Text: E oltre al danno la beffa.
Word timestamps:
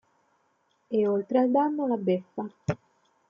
E 0.89 1.07
oltre 1.07 1.37
al 1.37 1.51
danno 1.51 1.85
la 1.85 1.95
beffa. 1.95 2.49